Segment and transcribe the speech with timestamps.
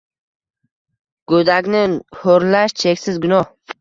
[1.33, 1.83] Go’dakni
[2.23, 3.47] ho’rlash- cheksiz gunoh.